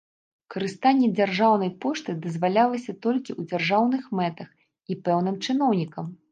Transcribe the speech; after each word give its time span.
Карыстанне 0.53 1.09
дзяржаўнай 1.19 1.71
поштай 1.85 2.17
дазвалялася 2.25 2.97
толькі 3.05 3.31
ў 3.39 3.53
дзяржаўных 3.53 4.03
мэтах 4.23 4.49
і 4.53 4.93
пэўным 5.07 5.35
чыноўнікам. 5.45 6.05